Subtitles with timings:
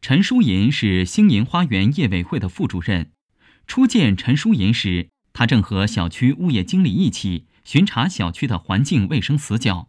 [0.00, 3.10] 陈淑银是星银花园业委会的副主任。
[3.66, 9.88] 初见陈淑银时，他正和小区物业经理一起巡查小区的环境卫生死角。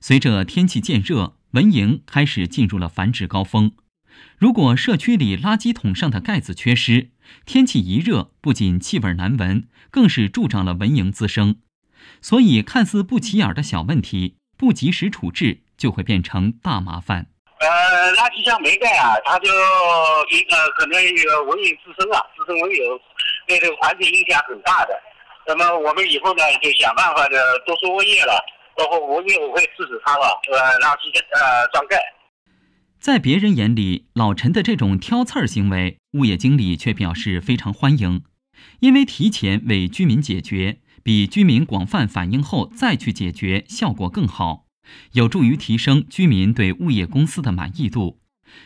[0.00, 3.72] 随着天气渐热，蚊蝇开始进入了繁殖高峰。
[4.36, 7.10] 如果社区里垃圾桶上的盖子缺失，
[7.46, 11.56] 天气一热，不仅气味难闻，更是助长了蚊蝇滋生。
[12.20, 17.31] 所以，看似不起眼的小问题，不及时处置，就会变成大麻烦。
[17.62, 19.48] 呃，垃圾箱没盖啊，它就
[20.30, 23.00] 一个可能有蚊蝇滋生啊，滋生蚊蝇，
[23.46, 25.00] 对这个环境影响很大的。
[25.46, 28.44] 那么我们以后呢，就想办法的多说物业了，
[28.76, 32.02] 包括物业我会制止他了，呃，垃圾箱呃装盖。
[33.00, 38.24] 在别人眼里，老陈的这种挑刺儿行为，物业经理却表示非常欢迎，
[38.80, 44.64] 因为提前为居民解决，比居民广泛反映后再去解决效果更好。
[45.12, 48.18] 有助于提升居民对物业公司的满意度，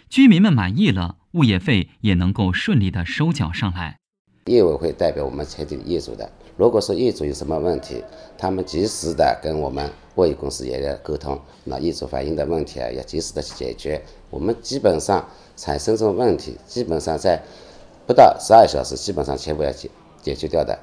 [0.08, 3.98] 居民们满意了，物业费也能够顺利的收缴上来。
[4.46, 8.02] 业委会代表我们全体业主的，如果说业主有什么问题，
[8.38, 14.00] 他们及时的跟我们物业公司也要沟通，那业主反映的问题啊，要及时的去解决。
[14.30, 17.42] 我们基本上产生这种问题，基本上在
[18.06, 19.90] 不到十二小时，基本上全部要解
[20.22, 20.78] 解决掉的。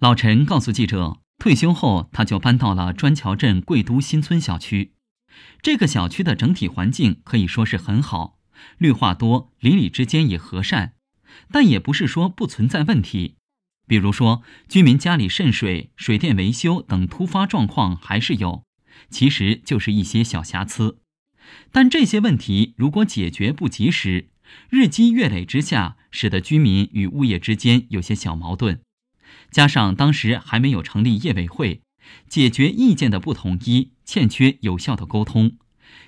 [0.00, 1.18] 老陈告诉记者。
[1.42, 4.92] 退休后，他就搬到了砖桥镇贵都新村小区。
[5.60, 8.38] 这个小区的整体环境可以说是很好，
[8.78, 10.92] 绿化多，邻里之间也和善。
[11.50, 13.34] 但也不是说不存在问题，
[13.88, 18.62] 比如说居民家里渗水、水电维修等突发状况还是有，
[19.10, 21.00] 其实就是一些小瑕疵。
[21.72, 24.28] 但这些问题如果解决不及时，
[24.70, 28.80] 日积月累之下，使得居民与物业之间有些小矛盾。
[29.50, 31.82] 加上当时还没有成立业委会，
[32.28, 35.56] 解决意见的不统一，欠缺有效的沟通，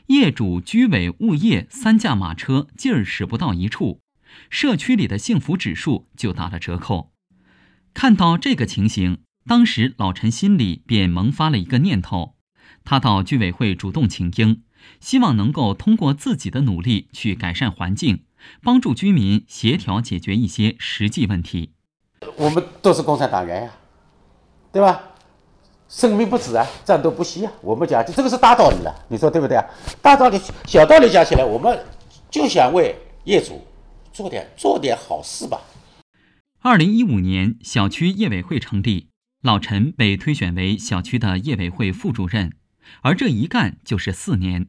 [0.06, 4.00] 业主、居委、物业三驾马车劲儿使不到一处，
[4.48, 7.12] 社区里的幸福指数就打了折扣。
[7.92, 12.36] 看到这个情形，当时老陈心里便萌发了一个念头，
[12.82, 14.62] 他到居委会主动请缨，
[15.00, 18.24] 希望能够通过自己的努力去改善环境，
[18.62, 21.73] 帮助居民协调解决一些实际问题。
[22.36, 23.70] 我们都是共产党员呀，
[24.72, 25.10] 对吧？
[25.88, 27.52] 生命不止啊，战斗不息啊。
[27.60, 29.64] 我们讲，这个是大道理了，你说对不对啊？
[30.02, 31.78] 大道理、小道理讲起来，我们
[32.30, 33.64] 就想为业主
[34.12, 35.60] 做点做点好事吧。
[36.62, 39.10] 二零一五年，小区业委会成立，
[39.42, 42.54] 老陈被推选为小区的业委会副主任，
[43.02, 44.68] 而这一干就是四年。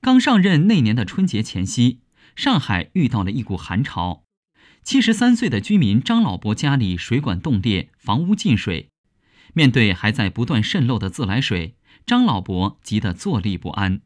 [0.00, 2.00] 刚上任那年的春节前夕，
[2.36, 4.24] 上海遇到了一股寒潮。
[4.82, 8.88] 七十三岁的居民张老伯家里水管冻裂，房屋进水。
[9.54, 14.00] 面对还在不断渗漏的自来水，张老伯急得坐立不安。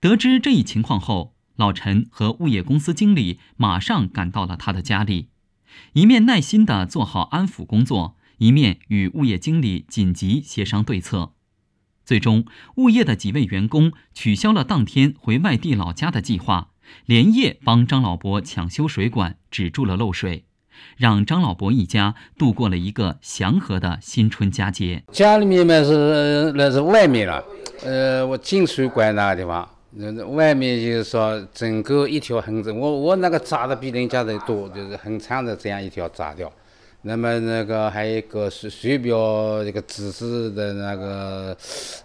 [0.00, 5.28] 得知这一情况后，老陈和物业公司经理马上赶到了他的家里，
[5.94, 11.32] 一面耐心地做好安抚工作，一面与物业经理紧急协商对策。
[12.04, 12.44] 最终，
[12.76, 16.73] 物业的几位员工取消了当天回外地老家的计划。
[17.06, 20.44] 连夜帮张老伯抢修水管，止住了漏水，
[20.96, 25.02] 让张老伯一家度过了一个祥和的新春佳节。
[25.12, 27.44] 家里面嘛是那是外面了，
[27.84, 36.50] 呃，我进水管那个地方，那外面就是说整个一条横着，我我那个扎的比人家的多，就是很长的这样一条扎掉。
[37.06, 41.54] 那么那个还有一个水水表这个指示的那个，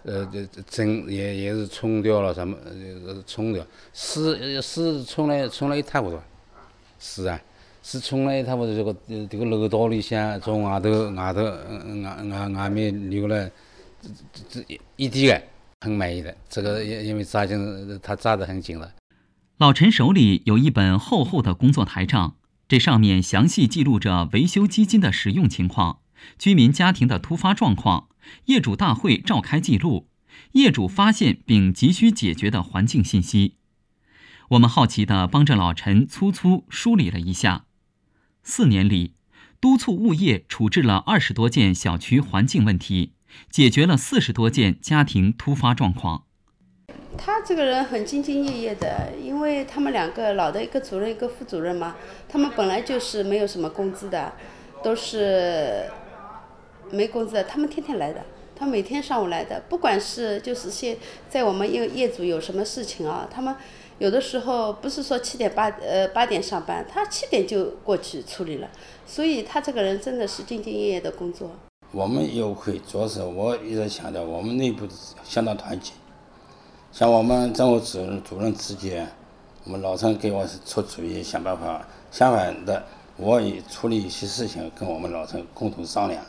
[0.03, 2.57] 呃，这这针也也是冲掉了，什么
[3.07, 6.19] 呃冲掉，是是冲了冲了一塌糊涂，
[6.99, 7.41] 是啊，
[7.81, 8.75] 是冲了一塌糊涂。
[8.75, 8.93] 这个
[9.27, 13.49] 这个楼道里向从外头外头外外外面流了
[14.01, 14.09] 这
[14.49, 15.41] 这一滴的，
[15.79, 16.35] 很满意的。
[16.49, 18.91] 这个因因为扎紧，他扎得很紧了。
[19.59, 22.35] 老陈手里有一本厚厚的工作台账。
[22.69, 26.01] 这上面详细记录着维修基金的使用情况、
[26.37, 28.09] 居民家庭的突发状况、
[28.45, 30.07] 业主大会召开记录、
[30.51, 33.55] 业主发现并急需解决的环境信息。
[34.49, 37.65] 我们好奇地帮着老陈粗粗梳理了一下：
[38.43, 39.15] 四年里，
[39.59, 43.13] 督促物业处置了二十多件小区环境问题，
[43.49, 46.25] 解决了四十多件家庭突发状况。
[47.17, 51.95] 他这个人很兢兢业业的，因为他们两个老的一个主任一个副主任嘛，
[52.27, 54.31] 他们本来就是没有什么工资的，
[54.83, 55.85] 都是
[56.91, 58.21] 没工资的，他们天天来的，
[58.55, 60.97] 他每天上午来的，不管是就是现
[61.29, 63.53] 在我们业业主有什么事情啊，他们
[63.97, 68.69] 有的时候不是说七点八呃八点上班，他七点就过去处理了，
[69.05, 71.51] 所以他这个人真的是兢兢业业的工作。
[71.91, 74.87] 我们业委会主要是我一直强调，我们内部
[75.23, 75.91] 相当团结。
[76.91, 79.07] 像我们政务主任主任之间，
[79.63, 81.85] 我们老陈给我出主意，想办法。
[82.11, 82.83] 相反的，
[83.15, 86.23] 我也处理一些事情，跟我们老陈共同商量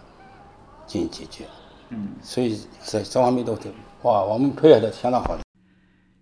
[0.86, 1.46] 进行解决。
[1.88, 3.58] 嗯，所以在这方面都
[4.02, 5.40] 哇，我们配合的相当好的。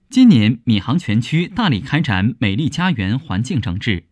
[0.08, 4.04] 今年闵行全区大力开展美丽家园环境整治，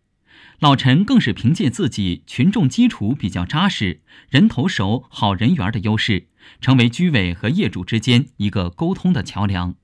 [0.59, 6.27] 老陈更是凭借自己群众基础比较扎实、人头熟、好人缘的优势，
[6.59, 9.75] 成为居委和业主之间一个沟通的桥梁。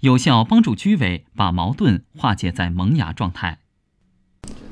[0.00, 3.58] 有效帮助居委把矛盾化解在萌芽状态，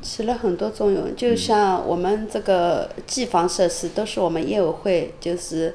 [0.02, 1.14] 起了很多作用。
[1.14, 5.74] 就像我们这个机房设施都是我们业委会就是，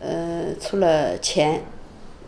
[0.00, 1.62] 呃，出了钱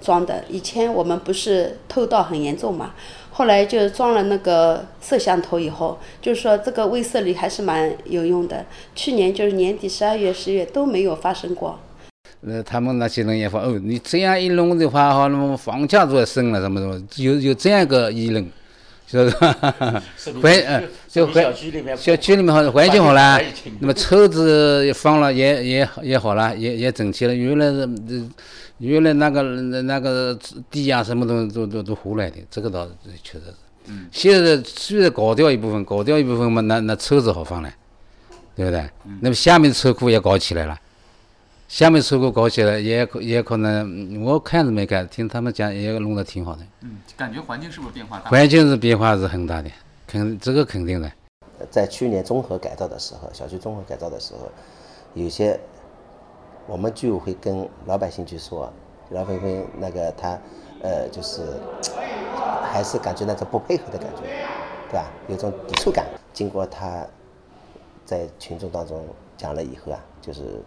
[0.00, 0.44] 装的。
[0.48, 2.94] 以前我们不是偷盗很严重嘛，
[3.31, 8.64] 后来就装了那个摄像头以后，就是说这个威慑力还是蛮有用的。
[8.94, 11.81] 去年就是年底十二月、十月都没有发生过。
[12.46, 18.46] 呃，他们那些人也说，哦，你这样一弄的话，哈，那么房价都要升了，什么什么，有有这样一个议论，
[19.06, 20.02] 是吧？
[20.43, 21.70] 环，呃，就环，小区
[22.37, 23.41] 里面好，环境好了，
[23.81, 27.35] 那么车子也放了也也也好了，也也整齐了。
[27.35, 28.25] 原来是，
[28.79, 30.38] 原来那个那个
[30.70, 32.87] 地啊，什么东西都都都胡来的，这个倒
[33.23, 33.55] 确实是。
[33.87, 34.06] 嗯。
[34.12, 37.70] 现在虽然搞掉一部分，搞掉一部分嘛，那那车子好放了，
[38.55, 38.85] 对不对？
[39.20, 40.79] 那么下面车库也搞起来了。
[41.66, 46.62] 下面车库搞起来也可也可能，我看是没改，听他们讲也弄得挺好的。
[46.82, 48.31] 嗯，感觉环境是不是变化大？
[48.31, 49.70] 环境是变化是很大的，
[50.06, 51.11] 肯这个肯定的。
[51.70, 54.49] 在去年综合改造的时候，小区综合改造的时候，
[55.14, 55.58] 有些
[56.66, 58.72] 我们居委会跟老百姓去说，
[59.10, 60.38] 老百姓那个他
[60.82, 61.43] 呃就是
[62.70, 64.22] 还是感觉那种不配合的感觉，
[64.90, 65.10] 对吧？
[65.28, 66.06] 有种抵触感。
[66.32, 67.05] 经过他
[68.05, 69.05] 在群众当中
[69.37, 70.62] 讲了以后啊，就是。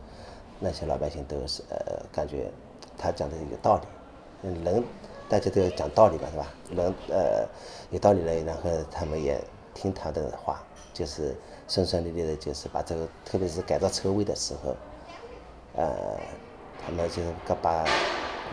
[0.59, 2.49] 那些老百姓都是呃，感觉
[2.97, 3.79] 他讲的有道
[4.41, 4.83] 理，人
[5.29, 6.47] 大家都要讲道理嘛，是吧？
[6.71, 7.47] 人呃
[7.91, 9.39] 有道理了，然后他们也
[9.73, 10.63] 听他的话，
[10.93, 11.35] 就是
[11.67, 14.75] 顺顺利利的，就是把这个，特别是改造车位的时候，
[15.75, 15.93] 呃，
[16.83, 17.21] 他们就
[17.61, 17.85] 把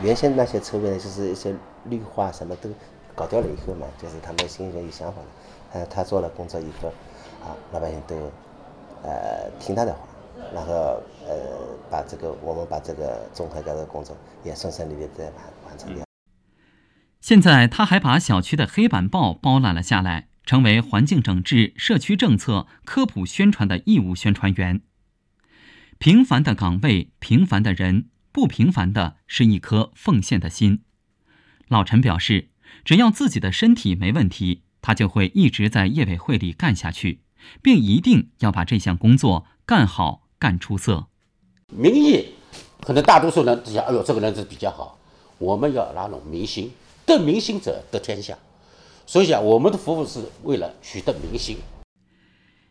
[0.02, 1.54] 原先那些车位呢，就是一些
[1.84, 2.68] 绿化什么都
[3.14, 5.26] 搞掉了以后嘛，就是他们心里面有想法了，
[5.72, 6.88] 呃，他做了工作以后，
[7.42, 8.14] 啊，老百姓都
[9.02, 10.00] 呃听他的话。
[10.52, 16.04] 然后，呃，把这个我们把这个综合改造工作也顺顺利利的完完成掉。
[17.20, 24.82] 现在他还把小区的黑板报包揽了下来，成为环境整治、社区政策科普宣传的义务宣传员。
[25.98, 30.82] 平凡的岗位，平凡的人，不平凡的是一颗奉献的心。
[31.68, 32.50] 老陈表示，
[32.84, 37.22] 只要自己的身体没问题，他就会一直在业委会里干下去，
[37.62, 40.24] 并一定要把这项工作干好。
[40.36, 41.06] 干出色，
[41.76, 42.34] 民意
[42.82, 44.96] 可能大多数人想，哎呦，这个人是比较好。
[45.38, 46.70] 我们要拉拢民心，
[47.04, 48.38] 得民心者得天下。
[49.06, 51.58] 所以讲，我们的服务是为了取得民心。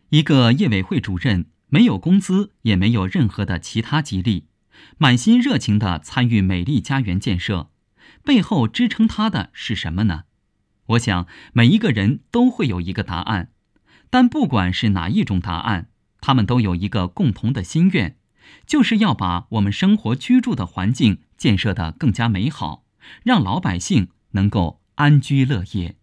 [0.09, 4.45] 一个业委会主任没有工资，也没有任何的其他激励，
[4.97, 7.67] 满心热情地参与美丽家园建设，
[8.23, 10.23] 背后支撑他的是什么呢？
[10.87, 13.51] 我想每一个人都会有一个答案，
[14.09, 15.89] 但不管是哪一种答案。
[16.21, 18.15] 他们都有一个共同的心愿，
[18.65, 22.83] 就是要把我们生活居住的环境建设得更加美好，
[23.23, 25.95] 让老百姓能够安居乐业。